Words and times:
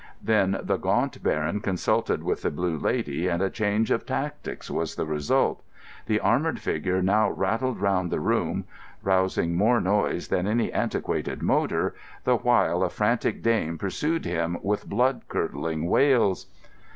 Then 0.23 0.59
the 0.63 0.77
Gaunt 0.77 1.21
Baron 1.21 1.59
consulted 1.61 2.23
with 2.23 2.41
the 2.41 2.49
Blue 2.49 2.75
Lady, 2.75 3.27
and 3.27 3.39
a 3.39 3.51
change 3.51 3.91
of 3.91 4.03
tactics 4.03 4.67
was 4.71 4.95
the 4.95 5.05
result. 5.05 5.61
The 6.07 6.19
armoured 6.19 6.59
figure 6.59 7.03
now 7.03 7.29
rattled 7.29 7.79
round 7.79 8.09
the 8.11 8.19
room, 8.19 8.63
rousing 9.03 9.53
more 9.55 9.79
noise 9.79 10.29
than 10.29 10.47
any 10.47 10.73
antiquated 10.73 11.43
motor, 11.43 11.93
the 12.23 12.37
while 12.37 12.81
a 12.81 12.89
frantic 12.89 13.43
dame 13.43 13.77
pursued 13.77 14.25
him 14.25 14.57
with 14.63 14.89
blood 14.89 15.21
curdling 15.29 15.85
wails. 15.87 16.47